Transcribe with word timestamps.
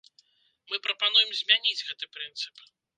Мы 0.71 0.79
прапануем 0.87 1.29
змяніць 1.43 1.85
гэты 1.87 2.05
прынцып. 2.19 2.69